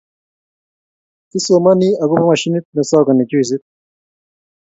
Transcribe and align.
kisomani 1.29 1.87
akubo 2.01 2.23
mashinit 2.29 2.65
ne 2.71 2.81
sokoni 2.89 3.23
juisit 3.29 3.63